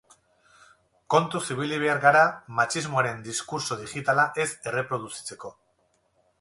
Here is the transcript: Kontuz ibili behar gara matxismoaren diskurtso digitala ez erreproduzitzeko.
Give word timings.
Kontuz 1.15 1.41
ibili 1.55 1.77
behar 1.83 2.01
gara 2.07 2.23
matxismoaren 2.61 3.21
diskurtso 3.29 3.79
digitala 3.85 4.27
ez 4.47 4.51
erreproduzitzeko. 4.73 5.57